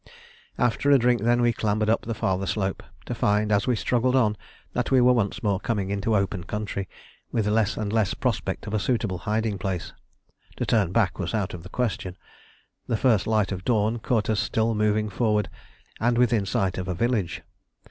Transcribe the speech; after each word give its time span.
After 0.57 0.89
a 0.89 0.97
drink, 0.97 1.21
then, 1.21 1.43
we 1.43 1.53
clambered 1.53 1.87
up 1.87 2.01
the 2.01 2.15
farther 2.15 2.47
slope, 2.47 2.81
to 3.05 3.13
find 3.13 3.51
as 3.51 3.67
we 3.67 3.75
struggled 3.75 4.15
on 4.15 4.35
that 4.73 4.89
we 4.89 4.99
were 4.99 5.13
once 5.13 5.43
more 5.43 5.59
coming 5.59 5.91
into 5.91 6.15
open 6.17 6.43
country, 6.43 6.89
with 7.31 7.45
less 7.47 7.77
and 7.77 7.93
less 7.93 8.15
prospect 8.15 8.65
of 8.65 8.73
a 8.73 8.79
suitable 8.79 9.19
hiding 9.29 9.59
place. 9.59 9.93
To 10.57 10.65
turn 10.65 10.91
back 10.91 11.19
was 11.19 11.35
out 11.35 11.53
of 11.53 11.61
the 11.61 11.69
question. 11.69 12.17
The 12.87 12.97
first 12.97 13.27
light 13.27 13.51
of 13.51 13.63
dawn 13.63 13.99
caught 13.99 14.27
us 14.27 14.39
still 14.39 14.73
moving 14.73 15.07
forward, 15.07 15.51
and 15.99 16.17
within 16.17 16.47
sight 16.47 16.79
of 16.79 16.87
a 16.87 16.95
village. 16.95 17.43